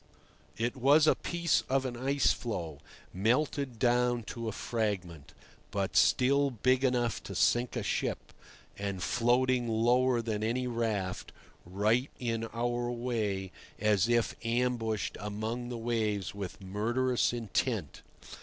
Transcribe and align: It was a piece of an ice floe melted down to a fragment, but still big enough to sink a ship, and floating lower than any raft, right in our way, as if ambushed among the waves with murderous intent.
It 0.57 0.75
was 0.75 1.05
a 1.05 1.13
piece 1.13 1.61
of 1.69 1.85
an 1.85 1.95
ice 1.95 2.33
floe 2.33 2.79
melted 3.13 3.77
down 3.77 4.23
to 4.33 4.47
a 4.47 4.51
fragment, 4.51 5.31
but 5.69 5.95
still 5.95 6.49
big 6.49 6.83
enough 6.83 7.21
to 7.21 7.35
sink 7.35 7.75
a 7.75 7.83
ship, 7.83 8.33
and 8.79 9.03
floating 9.03 9.67
lower 9.67 10.23
than 10.23 10.43
any 10.43 10.65
raft, 10.65 11.31
right 11.67 12.09
in 12.17 12.45
our 12.45 12.89
way, 12.89 13.51
as 13.77 14.09
if 14.09 14.35
ambushed 14.43 15.17
among 15.19 15.69
the 15.69 15.77
waves 15.77 16.33
with 16.33 16.59
murderous 16.63 17.31
intent. 17.31 18.01